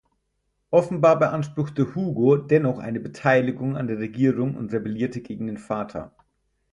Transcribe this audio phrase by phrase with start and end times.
[0.71, 6.11] Offenbar beanspruchte Hugo dennoch eine Beteiligung an der Regierung und rebellierte gegen den Vater.